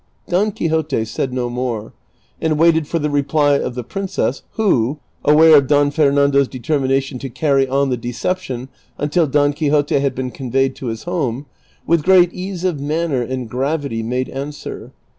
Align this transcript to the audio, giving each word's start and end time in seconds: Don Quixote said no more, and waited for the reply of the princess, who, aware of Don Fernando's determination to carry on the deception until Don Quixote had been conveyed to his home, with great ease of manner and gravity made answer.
Don 0.27 0.51
Quixote 0.51 1.05
said 1.05 1.31
no 1.31 1.47
more, 1.47 1.93
and 2.41 2.57
waited 2.57 2.87
for 2.87 2.97
the 2.97 3.11
reply 3.11 3.59
of 3.59 3.75
the 3.75 3.83
princess, 3.83 4.41
who, 4.53 4.97
aware 5.23 5.55
of 5.57 5.67
Don 5.67 5.91
Fernando's 5.91 6.47
determination 6.47 7.19
to 7.19 7.29
carry 7.29 7.67
on 7.67 7.91
the 7.91 7.97
deception 7.97 8.69
until 8.97 9.27
Don 9.27 9.53
Quixote 9.53 9.99
had 9.99 10.15
been 10.15 10.31
conveyed 10.31 10.75
to 10.77 10.87
his 10.87 11.03
home, 11.03 11.45
with 11.85 12.01
great 12.01 12.33
ease 12.33 12.63
of 12.63 12.79
manner 12.79 13.21
and 13.21 13.47
gravity 13.47 14.01
made 14.01 14.27
answer. 14.29 14.91